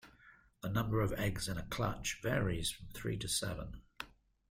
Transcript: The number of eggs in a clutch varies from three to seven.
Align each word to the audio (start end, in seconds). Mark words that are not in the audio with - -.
The 0.61 0.67
number 0.69 0.99
of 1.01 1.13
eggs 1.13 1.47
in 1.47 1.59
a 1.59 1.67
clutch 1.67 2.21
varies 2.23 2.71
from 2.71 2.87
three 2.87 3.17
to 3.19 3.27
seven. 3.27 3.83